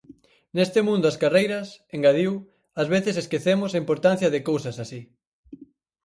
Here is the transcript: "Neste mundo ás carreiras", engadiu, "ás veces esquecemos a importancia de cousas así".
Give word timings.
"Neste 0.55 0.79
mundo 0.87 1.05
ás 1.11 1.17
carreiras", 1.23 1.67
engadiu, 1.95 2.31
"ás 2.81 2.87
veces 2.95 3.15
esquecemos 3.23 3.71
a 3.71 3.81
importancia 3.83 4.29
de 4.33 4.45
cousas 4.49 4.75
así". 4.83 5.01